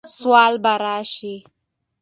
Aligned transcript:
سوله 0.19 0.57
به 0.63 0.73
راشي، 0.83 1.35